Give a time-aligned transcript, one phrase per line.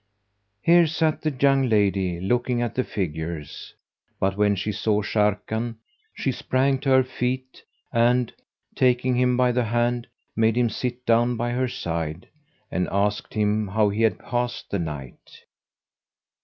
[0.01, 3.75] [FN#192] Here sat the young lady, looking at the figures;
[4.19, 5.75] but when she saw Sharrkan,
[6.15, 7.61] she sprang to her feet
[7.93, 8.33] and,
[8.73, 12.27] taking him by the hand, made him sit down by her side,
[12.71, 15.43] and asked him how he had passed the night.